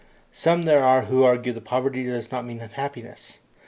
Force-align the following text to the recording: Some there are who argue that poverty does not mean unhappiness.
Some 0.31 0.63
there 0.63 0.83
are 0.83 1.03
who 1.03 1.21
argue 1.23 1.53
that 1.53 1.65
poverty 1.65 2.03
does 2.05 2.31
not 2.31 2.43
mean 2.43 2.59
unhappiness. 2.59 3.37